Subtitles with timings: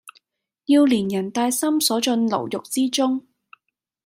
[0.65, 3.27] 要連人帶心鎖進牢獄之中！